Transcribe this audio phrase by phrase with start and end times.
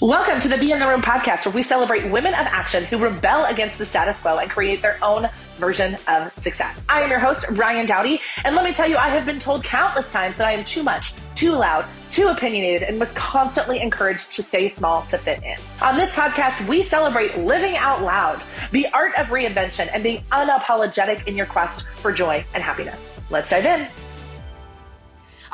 [0.00, 2.96] Welcome to the Be in the Room podcast, where we celebrate women of action who
[2.96, 6.82] rebel against the status quo and create their own version of success.
[6.88, 9.62] I am your host, Ryann Dowdy, and let me tell you, I have been told
[9.62, 14.32] countless times that I am too much, too loud, too opinionated, and was constantly encouraged
[14.36, 15.58] to stay small to fit in.
[15.82, 18.42] On this podcast, we celebrate living out loud,
[18.72, 23.10] the art of reinvention, and being unapologetic in your quest for joy and happiness.
[23.28, 23.86] Let's dive in.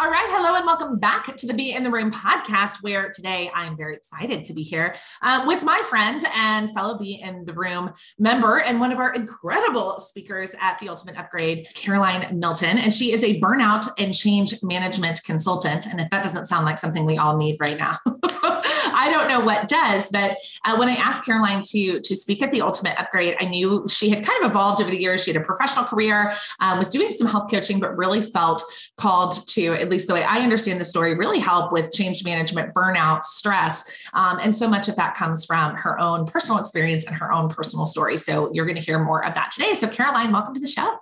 [0.01, 0.29] All right.
[0.31, 3.95] Hello and welcome back to the Be in the Room podcast, where today I'm very
[3.95, 8.61] excited to be here um, with my friend and fellow Be in the Room member
[8.61, 12.79] and one of our incredible speakers at the Ultimate Upgrade, Caroline Milton.
[12.79, 15.85] And she is a burnout and change management consultant.
[15.85, 17.93] And if that doesn't sound like something we all need right now,
[18.43, 20.09] I don't know what does.
[20.09, 23.87] But uh, when I asked Caroline to, to speak at the Ultimate Upgrade, I knew
[23.87, 25.25] she had kind of evolved over the years.
[25.25, 28.63] She had a professional career, um, was doing some health coaching, but really felt
[28.97, 32.73] called to at least the way I understand the story, really help with change management,
[32.73, 34.09] burnout, stress.
[34.13, 37.49] Um, and so much of that comes from her own personal experience and her own
[37.49, 38.17] personal story.
[38.17, 39.75] So you're going to hear more of that today.
[39.75, 40.97] So, Caroline, welcome to the show.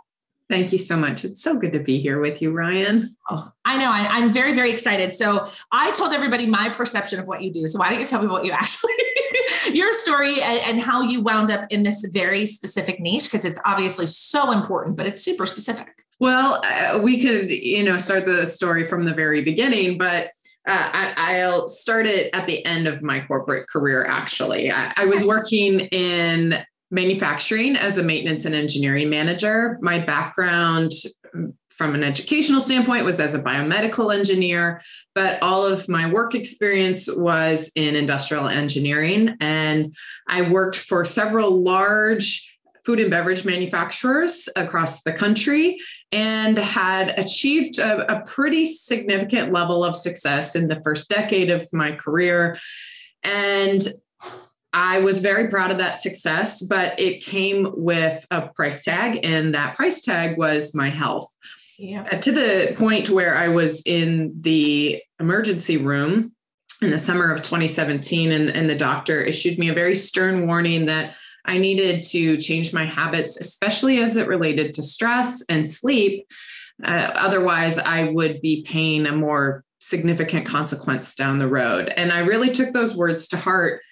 [0.49, 1.27] Thank you so much.
[1.27, 3.11] It's so good to be here with you, Ryann.
[3.29, 3.91] Oh, I know.
[3.91, 5.13] I, am very, very excited.
[5.13, 7.67] So I told everybody my perception of what you do.
[7.67, 8.95] So why don't you tell me what you actually,
[9.73, 13.25] your story and, and, how you wound up in this very specific niche?
[13.25, 16.05] Because it's obviously so important, but it's super specific.
[16.21, 20.31] Well, uh, we could, you know, start the story from the very beginning, but
[20.67, 24.05] uh, I, will start it at the end of my corporate career.
[24.05, 29.79] Actually, I, I was working in manufacturing as a maintenance and engineering manager.
[29.81, 30.93] My background
[31.79, 34.83] from an educational standpoint was as a biomedical engineer,
[35.15, 39.37] but all of my work experience was in industrial engineering.
[39.41, 39.95] And
[40.27, 42.45] I worked for several large
[42.85, 45.79] food and beverage manufacturers across the country
[46.11, 51.71] and had achieved a, a, pretty significant level of success in the first decade of
[51.73, 52.57] my career.
[53.23, 53.87] And
[54.73, 59.55] I was very proud of that success, but it came with a price tag, and
[59.55, 61.29] that price tag was my health.
[61.79, 62.07] Yeah.
[62.11, 66.33] Uh, to the point where I was in the emergency room
[66.83, 70.87] in the summer of 2017, and, and the doctor issued me a very stern warning
[70.87, 76.27] that I needed to change my habits, especially as it related to stress and sleep.
[76.83, 81.93] Uh, otherwise, I would be paying a more significant consequence down the road.
[81.97, 83.83] And I really took those words to heart.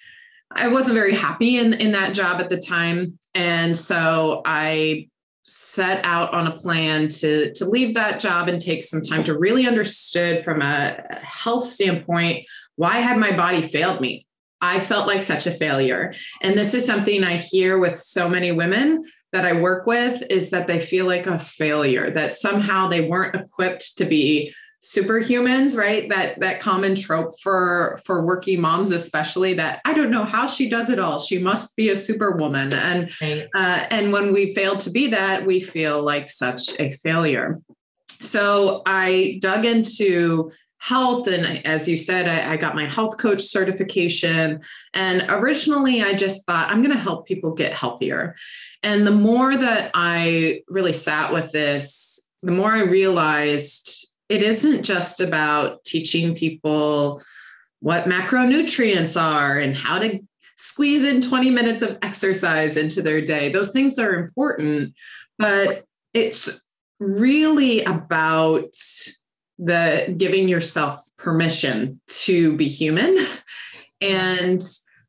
[0.51, 3.17] I wasn't very happy in, in that job at the time.
[3.33, 5.07] And so I
[5.47, 9.37] set out on a plan to, to leave that job and take some time to
[9.37, 14.27] really understood from a health standpoint why had my body failed me
[14.61, 16.13] I felt like such a failure.
[16.41, 20.49] And this is something I hear with so many women that I work with is
[20.51, 26.07] that they feel like a failure, that somehow they weren't equipped to be superhumans right
[26.09, 30.69] that that common trope for for working moms especially that i don't know how she
[30.69, 33.47] does it all she must be a superwoman and right.
[33.55, 37.59] uh, and when we fail to be that we feel like such a failure
[38.21, 41.27] so i dug into health.
[41.27, 44.61] And as you said, I, I, got my health coach certification.
[44.93, 48.35] And originally, I just thought I'm going to help people get healthier.
[48.83, 54.83] And the more that I really sat with this, the more I realized it isn't
[54.83, 57.21] just about teaching people
[57.79, 60.19] what macronutrients are and how to
[60.55, 63.49] squeeze in 20 minutes of exercise into their day.
[63.49, 64.93] Those things are important,
[65.37, 66.61] but it's
[66.99, 68.73] really about
[69.59, 73.17] the giving yourself permission to be human
[74.01, 74.61] and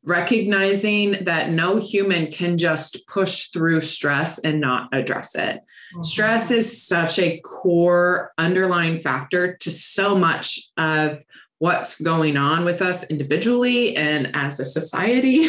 [0.03, 5.61] recognizing that no human can just push through stress and not address it.
[5.93, 6.03] Mm-hmm.
[6.03, 11.19] Stress is such a core underlying factor to so much of
[11.59, 15.47] what's going on with us individually and as a society.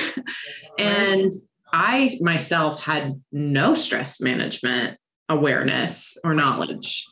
[0.79, 1.33] and
[1.73, 4.99] I myself had no stress management
[5.29, 7.07] awareness or knowledge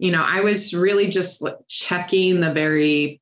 [0.00, 3.20] you know, I was really just checking the very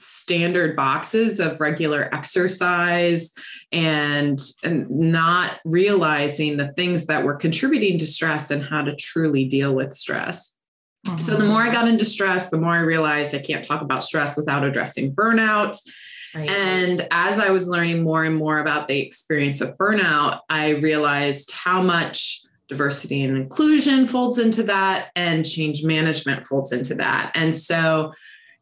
[0.00, 3.32] standard boxes of regular exercise
[3.72, 9.44] and, and not realizing the things that were contributing to stress and how to truly
[9.44, 10.56] deal with stress.
[11.06, 11.18] Mm-hmm.
[11.18, 14.04] So the more I got into stress, the more I realized I can't talk about
[14.04, 15.78] stress without addressing burnout.
[16.34, 16.48] Right.
[16.48, 21.50] And as I was learning more and more about the experience of burnout, I realized
[21.52, 27.54] how much diversity and inclusion folds into that and change management folds into that and
[27.54, 28.12] so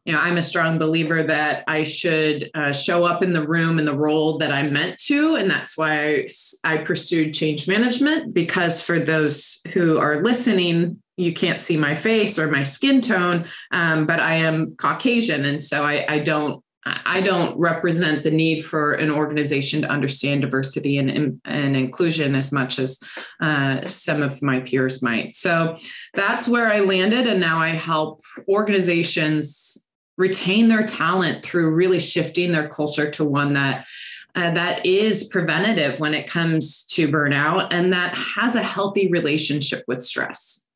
[0.09, 3.77] you know i'm a strong believer that i should uh, show up in the room
[3.77, 6.27] in the role that i'm meant to and that's why I,
[6.63, 12.39] I pursued change management because for those who are listening you can't see my face
[12.39, 17.21] or my skin tone um, but i am caucasian and so I, I don't I
[17.21, 22.79] don't represent the need for an organization to understand diversity and, and inclusion as much
[22.79, 22.99] as
[23.41, 25.35] uh, some of my peers might.
[25.35, 25.75] So
[26.15, 27.27] that's where I landed.
[27.27, 29.85] And now I help organizations
[30.19, 33.87] retain their talent through really shifting their culture to one that
[34.35, 39.83] uh, that is preventative when it comes to burnout and that has a healthy relationship
[39.87, 40.67] with stress.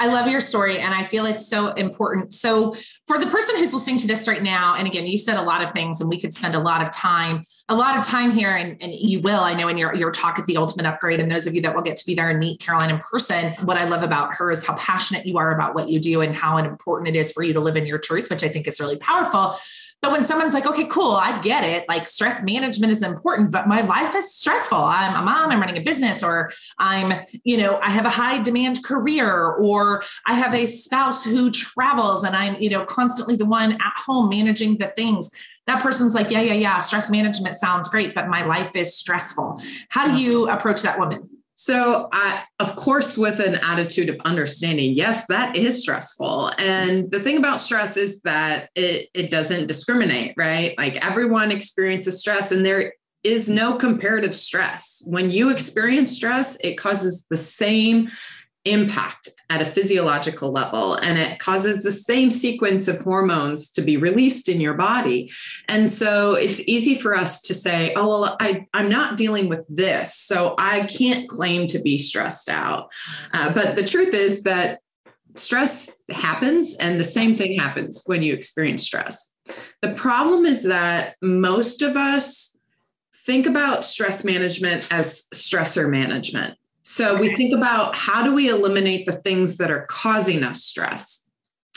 [0.00, 2.32] I love your story and I feel it's so important.
[2.32, 2.74] So,
[3.06, 5.62] for the person who's listening to this right now, and again, you said a lot
[5.62, 8.56] of things and we could spend a lot of time, a lot of time here,
[8.56, 11.30] and, and you will, I know in your, your talk at the Ultimate Upgrade, and
[11.30, 13.78] those of you that will get to be there and meet Caroline in person, what
[13.78, 16.56] I love about her is how passionate you are about what you do and how
[16.56, 18.98] important it is for you to live in your truth, which I think is really
[18.98, 19.54] powerful.
[20.02, 21.88] But when someone's like, okay, cool, I get it.
[21.88, 24.76] Like stress management is important, but my life is stressful.
[24.76, 28.42] I'm a mom, I'm running a business, or I'm, you know, I have a high
[28.42, 33.46] demand career, or I have a spouse who travels and I'm, you know, constantly the
[33.46, 35.30] one at home managing the things.
[35.66, 39.62] That person's like, yeah, yeah, yeah, stress management sounds great, but my life is stressful.
[39.88, 40.18] How do mm-hmm.
[40.18, 41.30] you approach that woman?
[41.56, 46.50] So, I, of course, with an attitude of understanding, yes, that is stressful.
[46.58, 50.76] And the thing about stress is that it, it doesn't discriminate, right?
[50.76, 55.02] Like everyone experiences stress, and there is no comparative stress.
[55.06, 58.10] When you experience stress, it causes the same
[58.64, 63.96] impact at a physiological level and it causes the same sequence of hormones to be
[63.96, 65.30] released in your body.
[65.68, 69.64] And so it's easy for us to say oh well I, i'm not dealing with
[69.68, 72.90] this so i can't claim to be stressed out.
[73.32, 74.80] Uh, but the truth is that
[75.36, 79.32] stress happens and the same thing happens when you experience stress.
[79.82, 82.56] The problem is that most of us
[83.26, 89.06] think about stress management as stressor management so we think about how do we eliminate
[89.06, 91.26] the things that are causing us stress?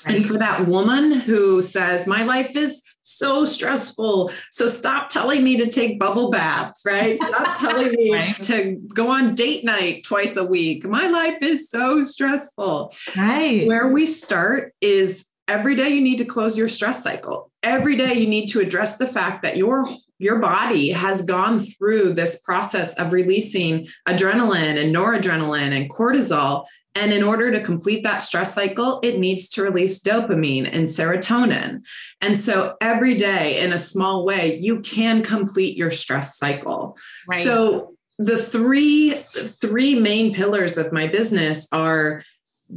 [0.06, 0.18] Right.
[0.18, 4.32] And for that woman who says, My life is so stressful.
[4.52, 7.18] So stop telling me to take bubble baths, right?
[7.28, 8.44] Stop telling me right.
[8.44, 10.86] to go on date night twice a week.
[10.86, 12.94] My life is so stressful.
[13.16, 13.66] Right.
[13.66, 17.50] Where we start is every day you need to close your stress cycle.
[17.64, 19.88] Every day you need to address the fact that your
[20.20, 26.66] your body has gone through this process of releasing adrenaline and noradrenaline and cortisol.
[26.96, 31.82] And in order to complete that stress cycle, it needs to release dopamine and serotonin.
[32.22, 36.98] And so every day, in a small way, you can complete your stress cycle.
[37.28, 37.44] Right.
[37.44, 42.24] So the three three main pillars of my business are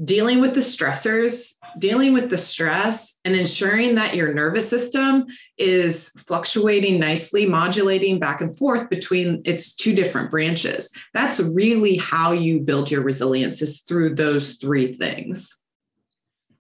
[0.05, 5.27] dealing with the stressors, dealing with the stress, and ensuring that your nervous system
[5.59, 10.91] is fluctuating nicely, modulating back and forth between its two different branches.
[11.13, 15.57] That's really how you build your resilience is through those three things.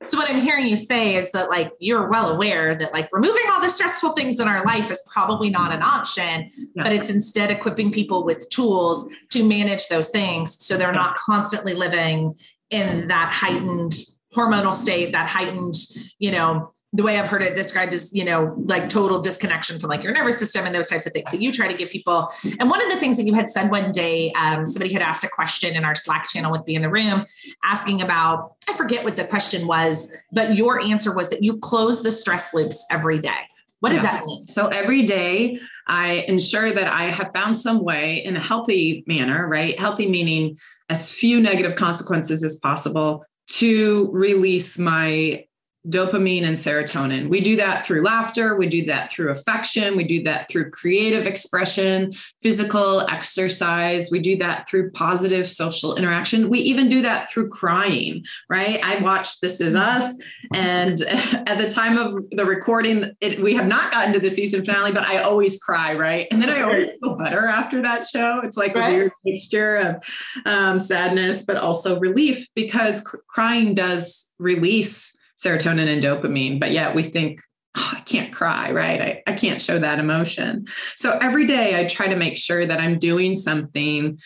[0.06, 3.42] So what I'm hearing you say is that like you're well aware that like removing
[3.50, 6.82] all the stressful things in our life is probably not an option, yeah.
[6.82, 11.74] but it's instead equipping people with tools to manage those things so they're not constantly
[11.74, 12.34] living
[12.70, 13.94] in that heightened
[14.34, 15.74] hormonal state, that heightened,
[16.18, 19.90] you know, the way I've heard it described is, you know, like total disconnection from
[19.90, 21.30] like your nervous system and those types of things.
[21.30, 23.70] So you try to give people, and one of the things that you had said
[23.70, 26.82] one day, um, somebody had asked a question in our Slack channel with me in
[26.82, 27.26] the Room,
[27.62, 32.02] asking about, I forget what the question was, but your answer was that you close
[32.02, 33.38] the stress loops every day.
[33.80, 34.12] What does yeah.
[34.12, 34.46] that mean?
[34.48, 39.48] So every day I ensure that I have found some way in a healthy manner,
[39.48, 39.78] right?
[39.78, 40.58] Healthy meaning
[40.88, 45.44] as few negative consequences as possible to release my
[45.88, 47.30] dopamine and serotonin.
[47.30, 51.26] We do that through laughter, we do that through affection, we do that through creative
[51.26, 56.50] expression, physical exercise, we do that through positive social interaction.
[56.50, 58.78] We even do that through crying, right?
[58.84, 60.16] I watched This Is Us,
[60.52, 64.62] and at the time of the recording, it, we have not gotten to the season
[64.62, 66.26] finale, but I always cry, right?
[66.30, 68.40] And then I always feel better after that show.
[68.44, 68.90] It's like right.
[68.90, 70.04] a weird mixture of
[70.44, 77.02] um, sadness, but also relief because crying does release serotonin and dopamine, but yet we
[77.02, 77.40] think,
[77.76, 79.00] oh, I can't cry, right?
[79.00, 80.66] I, I can't show that emotion.
[80.96, 84.18] So every day I try to make sure that I'm doing something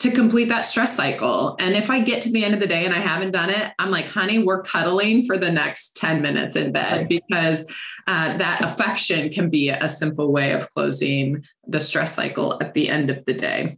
[0.00, 1.56] to complete that stress cycle.
[1.58, 3.72] And if I get to the end of the day and I haven't done it,
[3.78, 7.70] I'm like, honey, we're cuddling for the next 10 minutes in bed because
[8.06, 12.88] uh, that affection can be a simple way of closing the stress cycle at the
[12.88, 13.76] end of the day.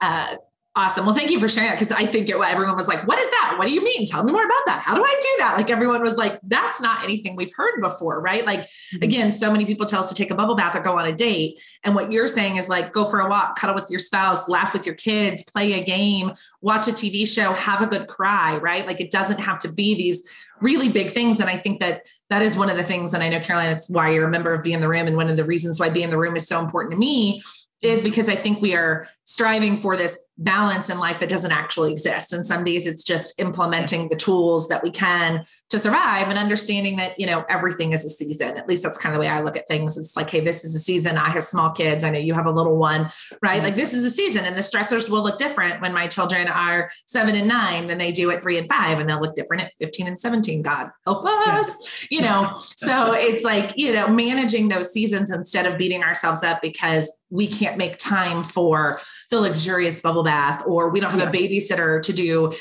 [0.00, 0.34] Uh,
[0.74, 1.04] Awesome.
[1.04, 3.28] Well, thank you for sharing that because I think it, everyone was like, What is
[3.28, 3.56] that?
[3.58, 4.06] What do you mean?
[4.06, 4.80] Tell me more about that.
[4.82, 5.54] How do I do that?
[5.58, 8.46] Like, everyone was like, That's not anything we've heard before, right?
[8.46, 9.02] Like, mm-hmm.
[9.02, 11.14] again, so many people tell us to take a bubble bath or go on a
[11.14, 11.60] date.
[11.84, 14.72] And what you're saying is like, go for a walk, cuddle with your spouse, laugh
[14.72, 18.86] with your kids, play a game, watch a TV show, have a good cry, right?
[18.86, 20.26] Like, it doesn't have to be these
[20.62, 21.38] really big things.
[21.38, 23.12] And I think that that is one of the things.
[23.12, 25.06] And I know, Caroline, it's why you're a member of Be in the Room.
[25.06, 27.42] And one of the reasons why Be in the Room is so important to me
[27.82, 31.92] is because I think we are striving for this balance in life that doesn't actually
[31.92, 32.32] exist.
[32.32, 36.96] And some days it's just implementing the tools that we can to survive and understanding
[36.96, 38.56] that, you know, everything is a season.
[38.56, 39.96] At least that's kind of the way I look at things.
[39.96, 41.18] It's like, hey, this is a season.
[41.18, 42.02] I have small kids.
[42.02, 43.10] I know you have a little one,
[43.42, 43.56] right?
[43.56, 43.64] Mm-hmm.
[43.64, 46.90] Like this is a season and the stressors will look different when my children are
[47.06, 48.98] seven and nine than they do at three and five.
[48.98, 50.62] And they'll look different at 15 and 17.
[50.62, 52.50] God help us, you know?
[52.76, 57.46] So it's like, you know, managing those seasons instead of beating ourselves up because we
[57.46, 59.00] can't make time for
[59.32, 61.28] the luxurious bubble bath, or we don't have yeah.
[61.28, 62.52] a babysitter to do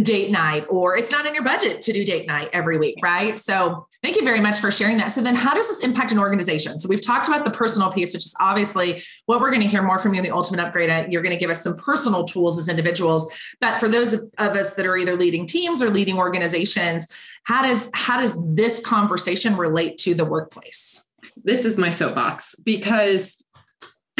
[0.00, 3.36] date night, or it's not in your budget to do date night every week, right?
[3.36, 5.08] So thank you very much for sharing that.
[5.08, 6.78] So then how does this impact an organization?
[6.78, 9.82] So we've talked about the personal piece, which is obviously what we're going to hear
[9.82, 10.90] more from you in the ultimate upgrade.
[10.90, 13.36] Uh, you're going to give us some personal tools as individuals.
[13.60, 17.08] But for those of us that are either leading teams or leading organizations,
[17.42, 21.04] how does how does this conversation relate to the workplace?
[21.42, 23.42] This is my soapbox because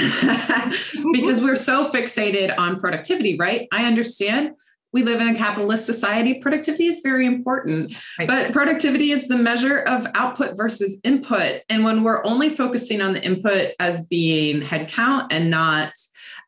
[1.12, 3.68] because we're so fixated on productivity, right?
[3.72, 4.54] I understand
[4.92, 6.40] we live in a capitalist society.
[6.40, 8.26] Productivity is very important, right.
[8.26, 11.62] but productivity is the measure of output versus input.
[11.68, 15.92] And when we're only focusing on the input as being headcount and not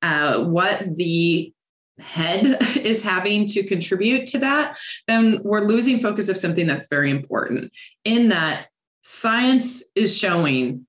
[0.03, 1.53] uh, what the
[2.01, 7.11] head is having to contribute to that, then we're losing focus of something that's very
[7.11, 7.73] important.
[8.05, 8.67] In that,
[9.05, 10.87] science is showing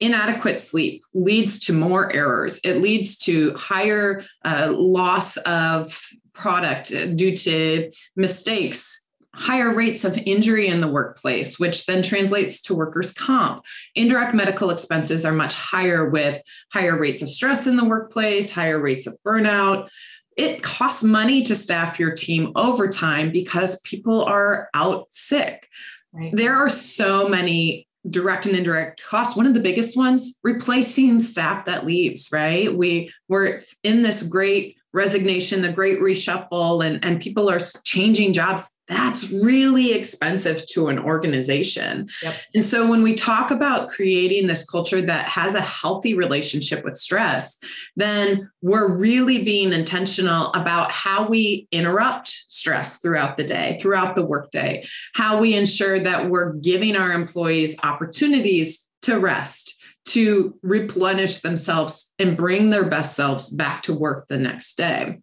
[0.00, 2.60] inadequate sleep leads to more errors.
[2.64, 6.00] It leads to higher uh, loss of
[6.32, 12.74] product due to mistakes, higher rates of injury in the workplace, which then translates to
[12.74, 13.64] workers' comp.
[13.94, 16.40] Indirect medical expenses are much higher with
[16.72, 19.88] higher rates of stress in the workplace, higher rates of burnout.
[20.36, 25.68] It costs money to staff your team overtime because people are out sick.
[26.12, 26.34] Right.
[26.34, 29.36] There are so many direct and indirect costs.
[29.36, 32.74] One of the biggest ones replacing staff that leaves right?
[32.74, 38.70] We we're in this great resignation the great reshuffle and and people are changing jobs
[38.86, 42.08] that's really expensive to an organization.
[42.22, 42.34] Yep.
[42.54, 46.98] And so when we talk about creating this culture that has a healthy relationship with
[46.98, 47.56] stress,
[47.96, 54.24] then we're really being intentional about how we interrupt stress throughout the day, throughout the
[54.24, 62.12] workday, how we ensure that we're giving our employees opportunities to rest, to replenish themselves
[62.18, 65.18] and bring their best selves back to work the next day.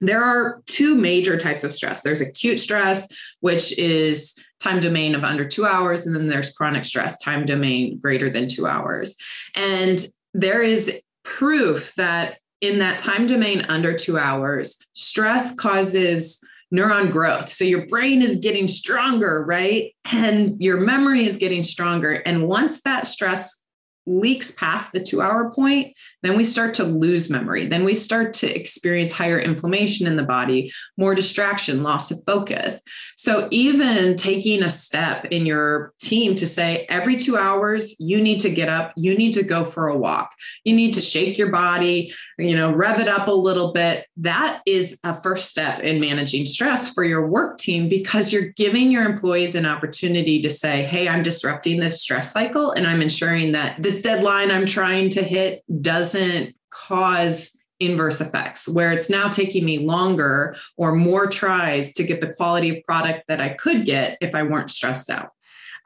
[0.00, 2.02] There are two major types of stress.
[2.02, 3.08] There's acute stress,
[3.40, 7.98] which is time domain of under two hours, and then there's chronic stress, time domain
[7.98, 9.16] greater than two hours.
[9.56, 9.98] And
[10.34, 16.42] there is proof that in that time domain under two hours, stress causes
[16.72, 17.48] neuron growth.
[17.48, 19.92] So your brain is getting stronger, right?
[20.12, 22.14] And your memory is getting stronger.
[22.14, 23.64] And once that stress
[24.08, 27.66] leaks past the two hour point, then we start to lose memory.
[27.66, 32.82] Then we start to experience higher inflammation in the body, more distraction, loss of focus.
[33.16, 38.40] So, even taking a step in your team to say every two hours, you need
[38.40, 40.34] to get up, you need to go for a walk,
[40.64, 44.06] you need to shake your body, you know, rev it up a little bit.
[44.16, 48.90] That is a first step in managing stress for your work team because you're giving
[48.90, 53.52] your employees an opportunity to say, hey, I'm disrupting this stress cycle and I'm ensuring
[53.52, 55.64] that this deadline I'm trying to hit
[56.12, 62.20] doesn't cause inverse effects where it's now taking me longer or more tries to get
[62.20, 65.30] the quality of product that I could get if I weren't stressed out.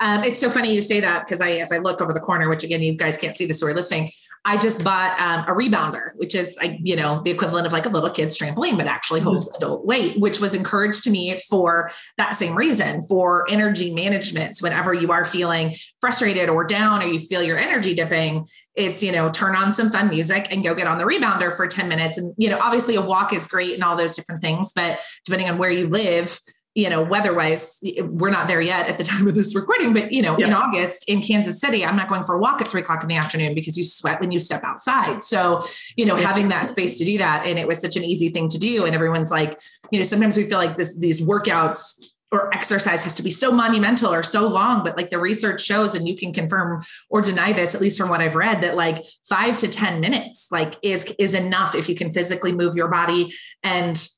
[0.01, 2.49] Um, it's so funny you say that because I, as I look over the corner,
[2.49, 4.11] which again, you guys can't see the story listening,
[4.45, 7.89] I just bought um, a rebounder, which is, you know, the equivalent of like a
[7.89, 9.29] little kid's trampoline, but actually mm-hmm.
[9.29, 9.63] holds mm-hmm.
[9.63, 14.57] adult weight, which was encouraged to me for that same reason for energy management.
[14.57, 18.45] So whenever you are feeling frustrated or down or you feel your energy dipping,
[18.75, 21.69] it's, you know, turn on some fun music and go get on the rebounder for
[21.69, 22.19] 10 minutes.
[22.19, 25.49] And, you know, obviously a walk is great and all those different things, but depending
[25.49, 26.37] on where you live,
[26.75, 30.13] you know, weather wise, we're not there yet at the time of this recording, but
[30.13, 32.81] you know, in August in Kansas City, I'm not going for a walk at three
[32.81, 35.23] o'clock in the afternoon because you sweat when you step outside.
[35.23, 35.63] So,
[35.97, 37.47] you know, having that space to do that.
[37.47, 38.85] And it was such an easy thing to do.
[38.87, 39.59] And everyone's like,
[39.91, 43.53] you know, sometimes we feel like this, these workouts or exercise has to be so
[43.53, 47.53] monumental or so long but like the research shows and you can confirm or deny
[47.53, 51.15] this at least from what i've read that like 5 to 10 minutes like is
[51.19, 54.09] is enough if you can physically move your body and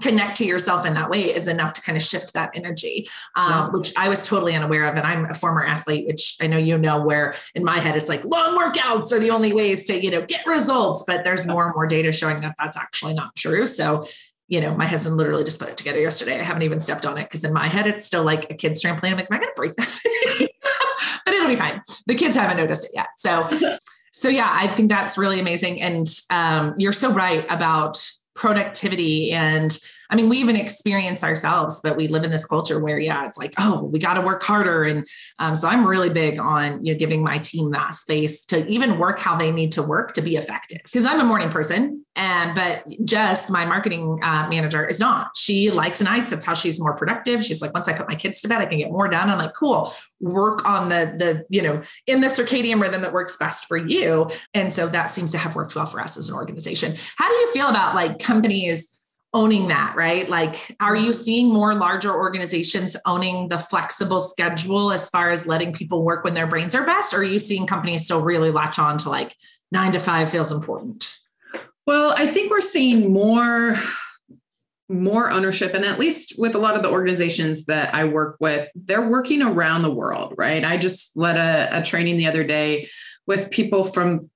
[0.00, 3.70] connect to yourself in that way is enough to kind of shift that energy, um,
[3.72, 4.96] which I was totally unaware of.
[4.96, 8.08] And I'm a former athlete, which I know you know, where in my head it's
[8.08, 11.66] like long workouts are the only ways to you know get results, but there's more
[11.66, 13.66] and more data showing that that's actually not true.
[13.66, 14.04] So
[14.48, 16.38] you know, my husband literally just put it together yesterday.
[16.38, 18.82] I haven't even stepped on it because in my head it's still like a kid's
[18.82, 19.12] trampoline.
[19.12, 20.48] I'm like, am I gonna break that
[21.24, 21.80] but it'll be fine.
[22.06, 23.08] The kids haven't noticed it yet.
[23.16, 23.48] So
[24.12, 25.80] so yeah, I think that's really amazing.
[25.80, 28.04] And um, you're so right about
[28.40, 29.78] productivity and
[30.10, 33.38] I mean, we even experience ourselves, but we live in this culture where, yeah, it's
[33.38, 34.82] like, oh, we got to work harder.
[34.82, 35.06] And
[35.38, 38.98] um, so I'm really big on, you know, giving my team that space to even
[38.98, 40.80] work how they need to work to be effective.
[40.84, 45.30] Because I'm a morning person, and but Jess, my marketing uh, manager, is not.
[45.36, 46.32] She likes nights.
[46.32, 47.44] That's how she's more productive.
[47.44, 49.30] She's like, once I put my kids to bed, I can get more done.
[49.30, 49.92] I'm like, cool.
[50.18, 54.28] Work on the the you know in the circadian rhythm that works best for you.
[54.54, 56.94] And so that seems to have worked well for us as an organization.
[57.16, 58.99] How do you feel about like companies?
[59.32, 60.28] Owning that, right?
[60.28, 61.12] Like, are you mm-hmm.
[61.12, 66.34] seeing more larger organizations owning the flexible schedule as far as letting people work when
[66.34, 67.14] their brains are best?
[67.14, 69.36] Or are you seeing companies still really latch on to like
[69.70, 71.16] nine to five feels important?
[71.86, 73.76] Well, I think we're seeing more
[74.88, 78.68] more ownership and at least with a lot of the organizations that i work with
[78.74, 82.88] they're working around the world right i just led a, a training the other day
[83.24, 84.28] with people from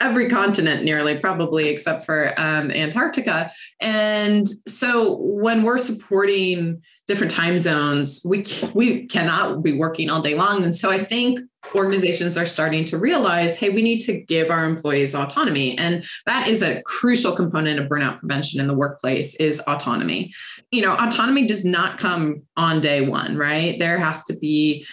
[0.00, 3.50] every continent nearly probably except for um, antarctica.
[3.80, 10.34] And so when we're supporting different time zones we we cannot be working all day
[10.34, 10.62] long.
[10.62, 11.40] And so i think
[11.74, 15.76] organizations are starting to realize hey we need to give our employees autonomy.
[15.78, 20.32] And that is a crucial component of burnout prevention in the workplace is autonomy.
[20.70, 23.78] You know autonomy does not come on day one right?
[23.78, 24.86] There has to be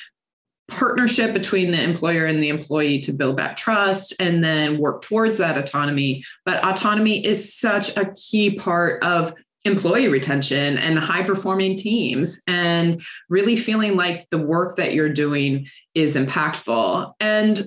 [0.67, 5.37] partnership between the employer and the employee to build that trust and then work towards
[5.37, 6.23] that autonomy.
[6.45, 13.01] But autonomy is such a key part of employee retention and high performing teams and
[13.29, 17.13] really feeling like the work that you're doing is impactful.
[17.19, 17.57] And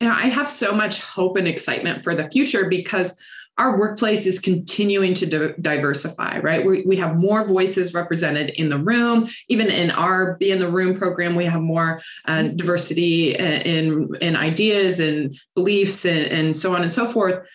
[0.00, 3.16] you know, I have so much hope and excitement for the future because
[3.58, 6.64] our workplace is continuing to di- diversify, right?
[6.64, 9.28] We, we have more voices represented in the room.
[9.48, 12.56] Even in our Be in the Room program, we have more uh, mm-hmm.
[12.56, 17.46] diversity in, in ideas and beliefs and, and so on and so forth.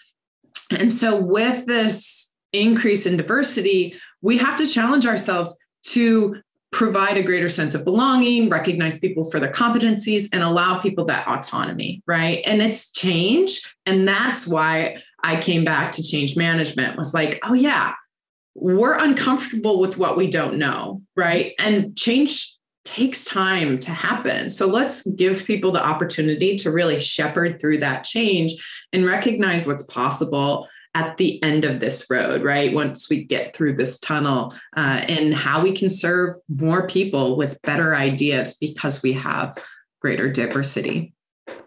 [0.72, 7.24] And so, with this increase in diversity, we have to challenge ourselves to provide a
[7.24, 12.42] greater sense of belonging, recognize people for their competencies, and allow people that autonomy, right?
[12.46, 13.76] And it's change.
[13.86, 17.94] And that's why I came back to change management was like, oh, yeah,
[18.54, 21.54] we're uncomfortable with what we don't know, right?
[21.58, 24.52] And change takes time to happen.
[24.52, 28.54] So let's give people the opportunity to really shepherd through that change
[28.94, 32.72] and recognize what's possible at the end of this road, right?
[32.72, 37.60] Once we get through this tunnel uh, and how we can serve more people with
[37.64, 39.58] better ideas because we have
[40.00, 41.16] greater diversity.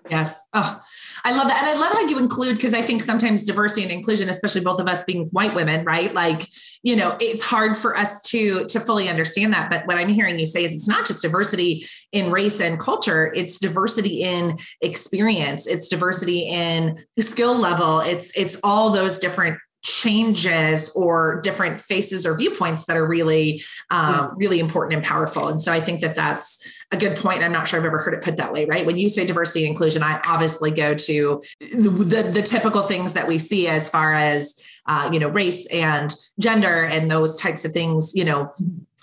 [0.09, 0.47] Yes.
[0.55, 0.81] Oh,
[1.25, 1.63] I love that.
[1.63, 4.81] And I love how you include, because I think sometimes diversity and inclusion, especially both
[4.81, 6.13] of us being white women, right?
[6.15, 6.47] Like,
[6.83, 9.71] you know, it's hard for us to to fully understand that.
[9.71, 13.33] But what I'm hearing you say is it's not just diversity in race and culture,
[13.35, 20.91] it's diversity in experience, it's diversity in skill level, it's it's all those different changes
[20.97, 25.49] or different faces or viewpoints that are really um, really important and powerful.
[25.49, 27.43] And so i think that that's a good point.
[27.43, 28.85] I'm not sure i've ever heard it put that way right?
[28.85, 33.13] When you say diversity and inclusion i obviously go to the, the, the typical things
[33.13, 37.65] that we see as far as uh, you know race and gender and those types
[37.65, 38.53] of things you know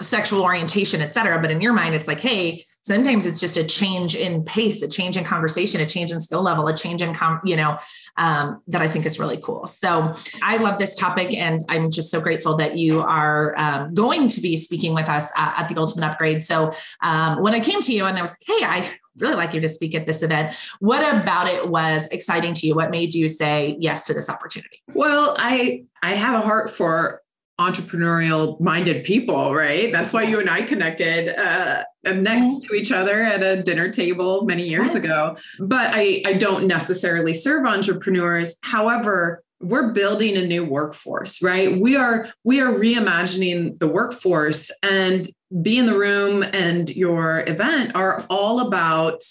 [0.02, 1.40] sexual orientation et cetera.
[1.42, 4.90] But in your mind it's like hey sometimes it's just a change in pace a
[4.90, 7.78] change in conversation a change in skill level a change in com- you know
[8.18, 9.66] um, that i think is really cool.
[9.66, 14.28] So i love this topic and i'm just so grateful that you are um, going
[14.30, 16.44] to be speaking with us at, at the ultimate upgrade.
[16.44, 19.54] So um, when i came to you and i was like hey i really like
[19.54, 22.76] you to speak at this event what about it was exciting to you?
[22.76, 24.82] What made you say yes to this opportunity?
[24.94, 27.22] Well i i have a heart for
[27.60, 29.92] entrepreneurial minded people, right?
[29.92, 32.68] That's why you and I connected uh, next mm-hmm.
[32.68, 35.04] to each other at a dinner table many years yes.
[35.04, 35.38] ago.
[35.60, 38.58] But I, I don't necessarily serve entrepreneurs.
[38.62, 41.80] However, we're building a new workforce, right?
[41.80, 47.96] We are we are reimagining the workforce and be in the room and your event
[47.96, 49.22] are all about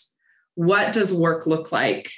[0.54, 2.10] what does work look like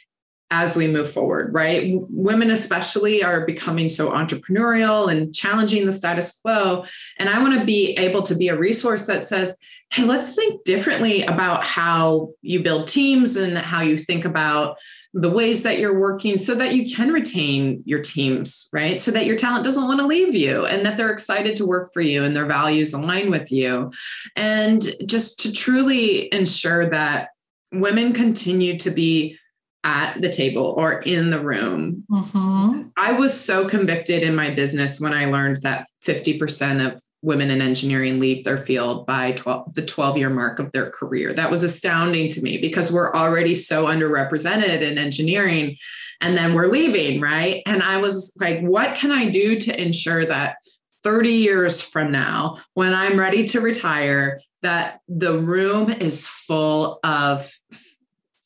[0.51, 1.93] as we move forward, right?
[2.11, 6.85] Women, especially, are becoming so entrepreneurial and challenging the status quo.
[7.19, 9.57] And I want to be able to be a resource that says,
[9.91, 14.77] hey, let's think differently about how you build teams and how you think about
[15.15, 19.01] the ways that you're working so that you can retain your teams, right?
[19.01, 21.93] So that your talent doesn't want to leave you and that they're excited to work
[21.95, 23.93] for you and their values align with you.
[24.37, 27.31] And just to truly ensure that
[27.73, 29.39] women continue to be
[29.87, 32.05] at the table or in the room.
[32.11, 32.89] Mm-hmm.
[32.97, 37.63] I was so convicted in my business when I learned that 50% of women in
[37.63, 41.33] engineering leave their field by 12, the 12 year mark of their career.
[41.33, 45.77] That was astounding to me because we're already so underrepresented in engineering
[46.21, 47.63] and then we're leaving, right?
[47.65, 50.57] And I was like, what can I do to ensure that
[51.05, 57.53] 30 years from now, when I'm ready to retire, that the room is full of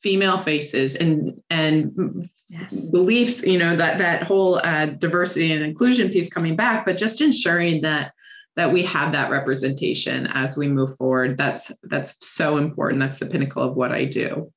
[0.03, 2.91] female faces and and yes.
[2.91, 7.21] beliefs you know that that whole uh, diversity and inclusion piece coming back but just
[7.21, 8.13] ensuring that
[8.57, 13.27] that we have that representation as we move forward that's that's so important that's the
[13.27, 14.51] pinnacle of what i do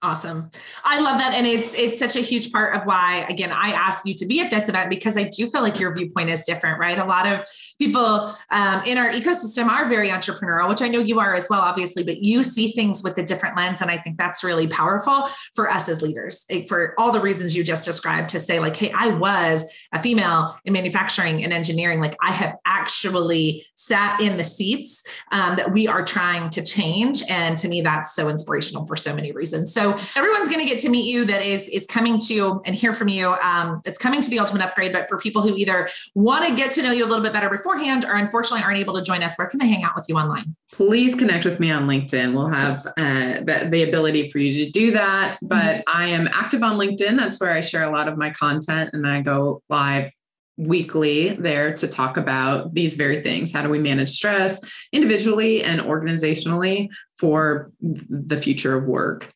[0.00, 0.48] Awesome.
[0.84, 1.34] I love that.
[1.34, 4.40] And it's it's such a huge part of why, again, I asked you to be
[4.40, 7.00] at this event because I do feel like your viewpoint is different, right?
[7.00, 7.44] A lot of
[7.80, 11.60] people um, in our ecosystem are very entrepreneurial, which I know you are as well,
[11.60, 13.80] obviously, but you see things with a different lens.
[13.80, 17.56] And I think that's really powerful for us as leaders, eh, for all the reasons
[17.56, 21.98] you just described to say, like, hey, I was a female in manufacturing and engineering.
[21.98, 27.24] Like I have actually sat in the seats um, that we are trying to change.
[27.28, 29.74] And to me, that's so inspirational for so many reasons.
[29.74, 32.92] So everyone's going to get to meet you that is is coming to and hear
[32.92, 33.34] from you.
[33.42, 34.92] Um, it's coming to the ultimate upgrade.
[34.92, 37.50] But for people who either want to get to know you a little bit better
[37.50, 40.16] beforehand, or unfortunately aren't able to join us, where can they hang out with you
[40.16, 40.54] online?
[40.72, 42.34] Please connect with me on LinkedIn.
[42.34, 45.38] We'll have uh, the, the, ability for you to do that.
[45.40, 45.80] But mm-hmm.
[45.86, 47.16] I am active on LinkedIn.
[47.16, 50.10] That's where I share a lot of my content, and I go live
[50.58, 53.52] weekly there to talk about these very things.
[53.52, 54.60] How do we manage stress
[54.92, 59.32] individually and organizationally for the future of work?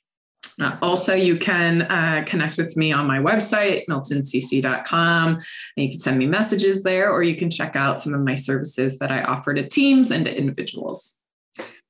[0.63, 5.35] Uh, also, you can uh, connect with me on my website, miltoncc.com.
[5.35, 5.43] And
[5.77, 8.99] you can send me messages there, or you can check out some of my services
[8.99, 11.19] that I offer to teams and to individuals.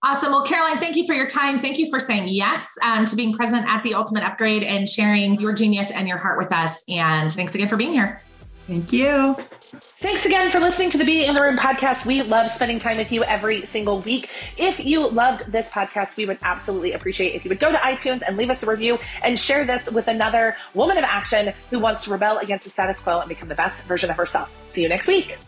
[0.04, 0.32] Awesome.
[0.32, 1.60] Well, Caroline, thank you for your time.
[1.60, 5.40] Thank you for saying yes um, to being present at the Ultimate Upgrade and sharing
[5.40, 6.82] your genius and your heart with us.
[6.88, 8.20] And thanks again for being here.
[8.66, 9.36] Thank you.
[10.00, 12.04] Thanks again for listening to the Be in the Room podcast.
[12.04, 14.28] We love spending time with you every single week.
[14.58, 18.22] If you loved this podcast, we would absolutely appreciate if you would go to iTunes
[18.26, 22.04] and leave us a review and share this with another woman of action who wants
[22.04, 24.50] to rebel against the status quo and become the best version of herself.
[24.72, 25.38] See you next week.